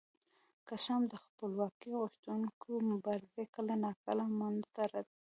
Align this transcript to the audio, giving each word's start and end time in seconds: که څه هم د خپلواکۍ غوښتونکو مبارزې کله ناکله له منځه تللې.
که 0.67 0.73
څه 0.83 0.91
هم 0.95 1.03
د 1.11 1.15
خپلواکۍ 1.25 1.91
غوښتونکو 2.01 2.69
مبارزې 2.91 3.43
کله 3.55 3.73
ناکله 3.83 4.13
له 4.19 4.25
منځه 4.39 4.67
تللې. 4.75 5.01